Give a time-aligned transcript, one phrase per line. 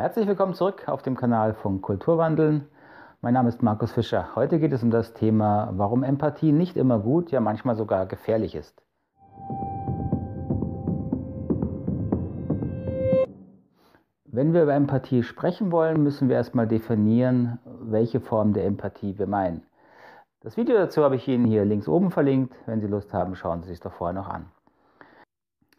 [0.00, 2.64] Herzlich willkommen zurück auf dem Kanal von Kulturwandeln.
[3.20, 4.34] Mein Name ist Markus Fischer.
[4.34, 8.54] Heute geht es um das Thema, warum Empathie nicht immer gut, ja manchmal sogar gefährlich
[8.54, 8.82] ist.
[14.24, 19.26] Wenn wir über Empathie sprechen wollen, müssen wir erstmal definieren, welche Form der Empathie wir
[19.26, 19.64] meinen.
[20.40, 22.54] Das Video dazu habe ich Ihnen hier links oben verlinkt.
[22.64, 24.46] Wenn Sie Lust haben, schauen Sie sich doch vorher noch an.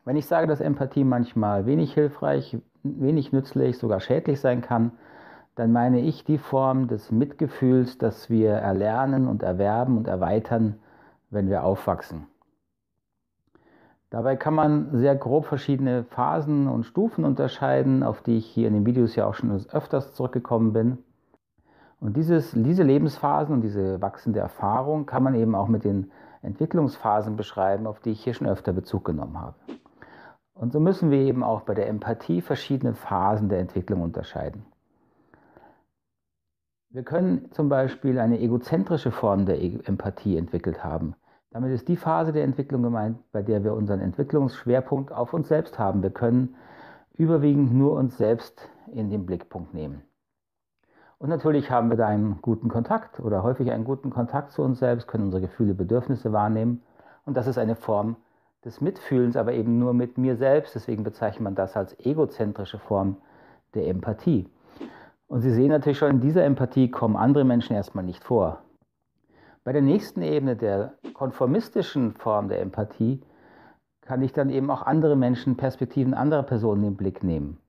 [0.03, 4.93] Wenn ich sage, dass Empathie manchmal wenig hilfreich, wenig nützlich, sogar schädlich sein kann,
[5.55, 10.79] dann meine ich die Form des Mitgefühls, das wir erlernen und erwerben und erweitern,
[11.29, 12.27] wenn wir aufwachsen.
[14.09, 18.73] Dabei kann man sehr grob verschiedene Phasen und Stufen unterscheiden, auf die ich hier in
[18.73, 20.97] den Videos ja auch schon öfters zurückgekommen bin.
[21.99, 27.37] Und dieses, diese Lebensphasen und diese wachsende Erfahrung kann man eben auch mit den Entwicklungsphasen
[27.37, 29.55] beschreiben, auf die ich hier schon öfter Bezug genommen habe.
[30.61, 34.63] Und so müssen wir eben auch bei der Empathie verschiedene Phasen der Entwicklung unterscheiden.
[36.91, 41.15] Wir können zum Beispiel eine egozentrische Form der e-, Empathie entwickelt haben.
[41.49, 45.79] Damit ist die Phase der Entwicklung gemeint, bei der wir unseren Entwicklungsschwerpunkt auf uns selbst
[45.79, 46.03] haben.
[46.03, 46.53] Wir können
[47.15, 50.03] überwiegend nur uns selbst in den Blickpunkt nehmen.
[51.17, 54.77] Und natürlich haben wir da einen guten Kontakt oder häufig einen guten Kontakt zu uns
[54.77, 56.83] selbst, können unsere Gefühle, Bedürfnisse wahrnehmen.
[57.25, 58.15] Und das ist eine Form
[58.65, 60.75] des Mitfühlens, aber eben nur mit mir selbst.
[60.75, 63.17] Deswegen bezeichnet man das als egozentrische Form
[63.73, 64.47] der Empathie.
[65.27, 68.61] Und Sie sehen natürlich schon, in dieser Empathie kommen andere Menschen erstmal nicht vor.
[69.63, 73.21] Bei der nächsten Ebene der konformistischen Form der Empathie
[74.01, 77.59] kann ich dann eben auch andere Menschen, Perspektiven anderer Personen in den Blick nehmen.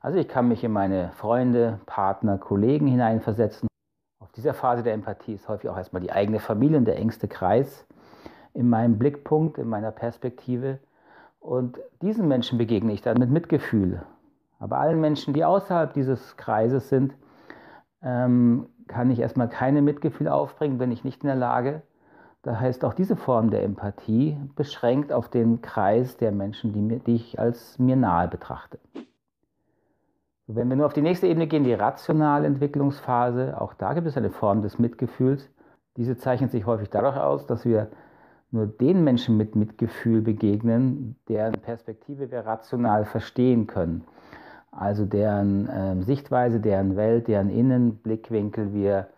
[0.00, 3.68] Also ich kann mich in meine Freunde, Partner, Kollegen hineinversetzen.
[4.20, 7.28] Auf dieser Phase der Empathie ist häufig auch erstmal die eigene Familie und der engste
[7.28, 7.86] Kreis
[8.54, 10.78] in meinem Blickpunkt, in meiner Perspektive.
[11.40, 14.02] Und diesen Menschen begegne ich dann mit Mitgefühl.
[14.58, 17.14] Aber allen Menschen, die außerhalb dieses Kreises sind,
[18.02, 21.82] ähm, kann ich erstmal keine Mitgefühl aufbringen, bin ich nicht in der Lage.
[22.42, 26.98] Da heißt auch diese Form der Empathie beschränkt auf den Kreis der Menschen, die, mir,
[26.98, 28.78] die ich als mir nahe betrachte.
[30.46, 34.18] Wenn wir nur auf die nächste Ebene gehen, die rationale Entwicklungsphase, auch da gibt es
[34.18, 35.50] eine Form des Mitgefühls.
[35.96, 37.88] Diese zeichnet sich häufig dadurch aus, dass wir
[38.54, 44.04] nur den Menschen mit Mitgefühl begegnen, deren Perspektive wir rational verstehen können
[44.76, 49.08] also deren äh, Sichtweise, deren Welt, deren Innenblickwinkel wir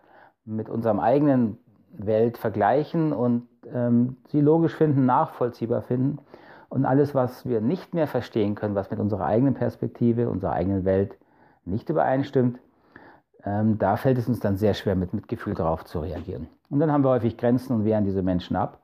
[0.45, 1.57] mit unserem eigenen
[1.91, 6.19] Welt vergleichen und ähm, sie logisch finden, nachvollziehbar finden.
[6.69, 10.85] Und alles, was wir nicht mehr verstehen können, was mit unserer eigenen Perspektive, unserer eigenen
[10.85, 11.17] Welt
[11.65, 12.59] nicht übereinstimmt,
[13.43, 16.47] ähm, da fällt es uns dann sehr schwer, mit Mitgefühl darauf zu reagieren.
[16.69, 18.79] Und dann haben wir häufig Grenzen und wehren diese Menschen ab.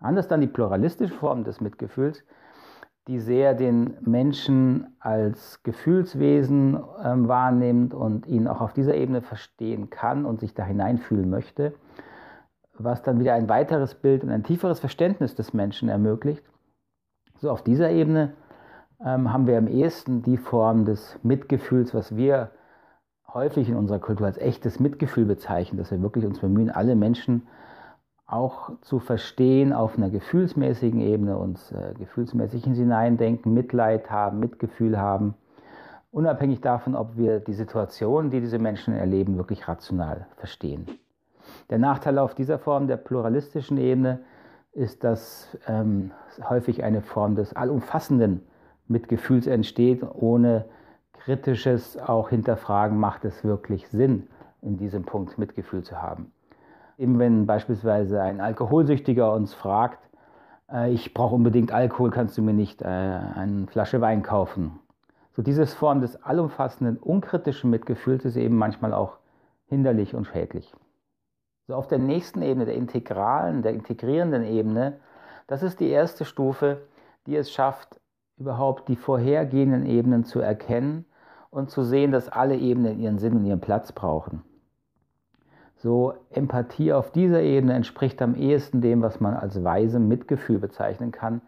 [0.00, 2.24] Anders dann die pluralistische Form des Mitgefühls,
[3.08, 9.88] die sehr den Menschen als Gefühlswesen ähm, wahrnimmt und ihn auch auf dieser Ebene verstehen
[9.90, 11.74] kann und sich da hineinfühlen möchte,
[12.74, 16.44] was dann wieder ein weiteres Bild und ein tieferes Verständnis des Menschen ermöglicht.
[17.38, 18.34] So auf dieser Ebene
[19.04, 22.50] ähm, haben wir am ehesten die Form des Mitgefühls, was wir
[23.32, 27.46] häufig in unserer Kultur als echtes Mitgefühl bezeichnen, dass wir wirklich uns bemühen, alle Menschen
[28.28, 35.34] auch zu verstehen auf einer gefühlsmäßigen Ebene, uns äh, gefühlsmäßig hineindenken, Mitleid haben, Mitgefühl haben,
[36.12, 40.86] unabhängig davon, ob wir die Situation, die diese Menschen erleben, wirklich rational verstehen.
[41.70, 44.20] Der Nachteil auf dieser Form der pluralistischen Ebene
[44.72, 46.12] ist, dass ähm,
[46.46, 48.42] häufig eine Form des allumfassenden
[48.88, 50.66] Mitgefühls entsteht, ohne
[51.14, 54.28] kritisches auch hinterfragen, macht es wirklich Sinn,
[54.60, 56.30] in diesem Punkt Mitgefühl zu haben.
[56.98, 60.00] Eben wenn beispielsweise ein Alkoholsüchtiger uns fragt,
[60.70, 64.80] äh, ich brauche unbedingt Alkohol, kannst du mir nicht äh, eine Flasche Wein kaufen?
[65.36, 69.18] So diese Form des allumfassenden, unkritischen Mitgefühls ist eben manchmal auch
[69.66, 70.74] hinderlich und schädlich.
[71.68, 74.98] So auf der nächsten Ebene, der integralen, der integrierenden Ebene,
[75.46, 76.82] das ist die erste Stufe,
[77.26, 78.00] die es schafft,
[78.38, 81.04] überhaupt die vorhergehenden Ebenen zu erkennen
[81.50, 84.42] und zu sehen, dass alle Ebenen ihren Sinn und ihren Platz brauchen.
[85.78, 91.12] So Empathie auf dieser Ebene entspricht am ehesten dem, was man als weisem Mitgefühl bezeichnen
[91.12, 91.40] kann,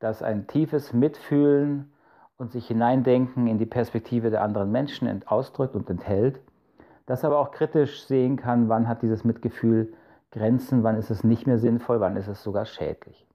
[0.00, 1.90] dass ein tiefes Mitfühlen
[2.36, 6.40] und sich hineindenken in die Perspektive der anderen Menschen ausdrückt und enthält,
[7.06, 9.94] das aber auch kritisch sehen kann, wann hat dieses Mitgefühl
[10.30, 13.26] Grenzen, wann ist es nicht mehr sinnvoll, wann ist es sogar schädlich.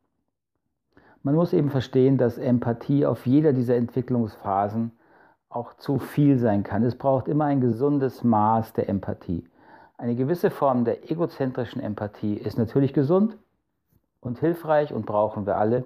[1.24, 4.92] Man muss eben verstehen, dass Empathie auf jeder dieser Entwicklungsphasen
[5.50, 6.84] auch zu viel sein kann.
[6.84, 9.44] Es braucht immer ein gesundes Maß der Empathie.
[9.98, 13.38] Eine gewisse Form der egozentrischen Empathie ist natürlich gesund
[14.20, 15.86] und hilfreich und brauchen wir alle.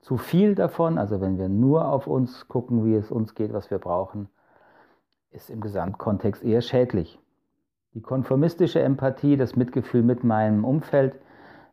[0.00, 3.70] Zu viel davon, also wenn wir nur auf uns gucken, wie es uns geht, was
[3.70, 4.28] wir brauchen,
[5.32, 7.18] ist im Gesamtkontext eher schädlich.
[7.94, 11.18] Die konformistische Empathie, das Mitgefühl mit meinem Umfeld,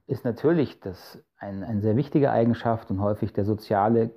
[0.07, 4.09] ist natürlich das ein, eine sehr wichtige Eigenschaft und häufig der soziale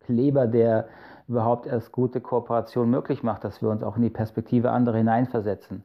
[0.00, 0.88] Kleber, der
[1.28, 5.84] überhaupt erst gute Kooperation möglich macht, dass wir uns auch in die Perspektive anderer hineinversetzen.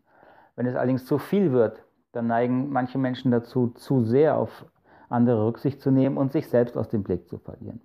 [0.62, 4.68] Wenn es allerdings zu viel wird, dann neigen manche Menschen dazu, zu sehr auf
[5.10, 7.82] andere Rücksicht zu nehmen und sich selbst aus dem Blick zu verlieren.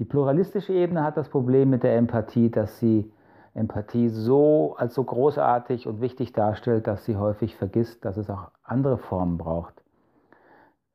[0.00, 3.08] Die pluralistische Ebene hat das Problem mit der Empathie, dass sie
[3.54, 8.50] Empathie so als so großartig und wichtig darstellt, dass sie häufig vergisst, dass es auch
[8.64, 9.80] andere Formen braucht.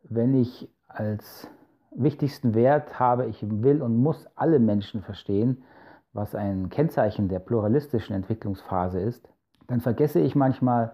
[0.03, 1.50] Wenn ich als
[1.91, 5.63] wichtigsten Wert habe, ich will und muss alle Menschen verstehen,
[6.12, 9.31] was ein Kennzeichen der pluralistischen Entwicklungsphase ist,
[9.67, 10.93] dann vergesse ich manchmal,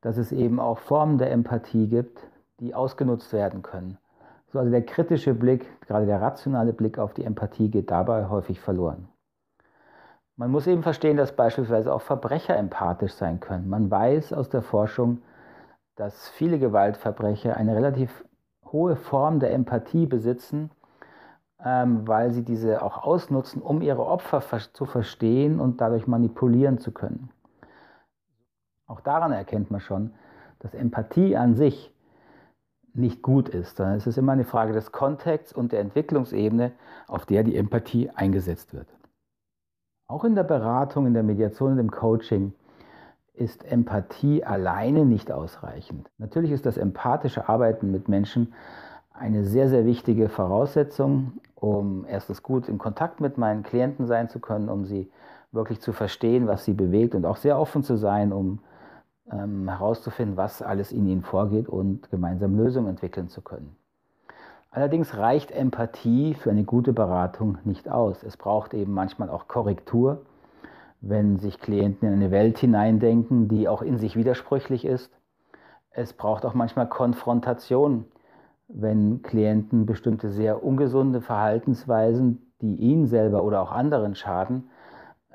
[0.00, 2.18] dass es eben auch Formen der Empathie gibt,
[2.60, 3.98] die ausgenutzt werden können.
[4.52, 8.60] So also der kritische Blick, gerade der rationale Blick auf die Empathie geht dabei häufig
[8.60, 9.08] verloren.
[10.36, 13.68] Man muss eben verstehen, dass beispielsweise auch Verbrecher empathisch sein können.
[13.68, 15.22] Man weiß aus der Forschung,
[15.96, 18.24] dass viele Gewaltverbrecher eine relativ
[18.70, 20.70] hohe Form der Empathie besitzen,
[21.64, 24.42] ähm, weil sie diese auch ausnutzen, um ihre Opfer
[24.72, 27.30] zu verstehen und dadurch manipulieren zu können.
[28.86, 30.12] Auch daran erkennt man schon,
[30.60, 31.92] dass Empathie an sich
[32.94, 36.72] nicht gut ist, sondern es ist immer eine Frage des Kontexts und der Entwicklungsebene,
[37.08, 38.88] auf der die Empathie eingesetzt wird.
[40.08, 42.52] Auch in der Beratung, in der Mediation und im Coaching
[43.34, 46.10] ist Empathie alleine nicht ausreichend.
[46.16, 48.54] Natürlich ist das empathische Arbeiten mit Menschen
[49.12, 54.40] eine sehr, sehr wichtige Voraussetzung, um erstens gut in Kontakt mit meinen Klienten sein zu
[54.40, 55.10] können, um sie
[55.52, 58.60] wirklich zu verstehen, was sie bewegt und auch sehr offen zu sein, um
[59.30, 63.76] ähm, herauszufinden, was alles in ihnen vorgeht und gemeinsam Lösungen entwickeln zu können.
[64.70, 68.22] Allerdings reicht Empathie für eine gute Beratung nicht aus.
[68.22, 70.22] Es braucht eben manchmal auch Korrektur
[71.00, 75.12] wenn sich Klienten in eine Welt hineindenken, die auch in sich widersprüchlich ist.
[75.90, 78.04] Es braucht auch manchmal Konfrontation,
[78.68, 84.70] wenn Klienten bestimmte sehr ungesunde Verhaltensweisen, die ihnen selber oder auch anderen schaden,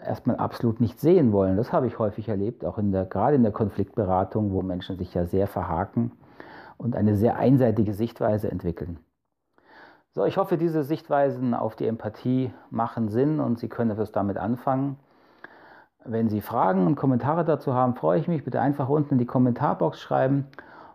[0.06, 1.58] erstmal absolut nicht sehen wollen.
[1.58, 5.14] Das habe ich häufig erlebt, auch in der, gerade in der Konfliktberatung, wo Menschen sich
[5.14, 6.12] ja sehr verhaken
[6.78, 9.00] und eine sehr einseitige Sichtweise entwickeln.
[10.14, 14.38] So, ich hoffe, diese Sichtweisen auf die Empathie machen Sinn und Sie können etwas damit
[14.38, 14.98] anfangen.
[16.04, 18.44] Wenn Sie Fragen und Kommentare dazu haben, freue ich mich.
[18.44, 20.48] Bitte einfach unten in die Kommentarbox schreiben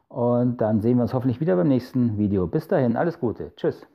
[0.09, 2.47] und dann sehen wir uns hoffentlich wieder beim nächsten Video.
[2.47, 3.55] Bis dahin, alles Gute.
[3.57, 3.87] Tschüss.